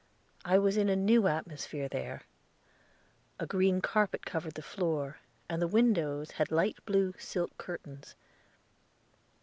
[0.43, 2.23] I was in a new atmosphere there.
[3.39, 8.15] A green carpet covered the floor, and the windows had light blue silk curtains.